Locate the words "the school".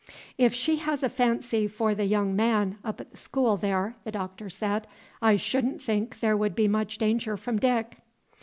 3.11-3.55